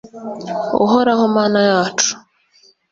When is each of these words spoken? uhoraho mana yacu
uhoraho 0.83 1.23
mana 1.35 1.59
yacu 1.71 2.11